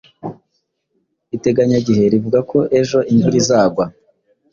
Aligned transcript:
Iteganyagihe 1.35 2.03
rivuga 2.13 2.39
ko 2.49 2.59
ejo 2.79 2.99
imvura 3.11 3.35
izagwa. 3.41 3.85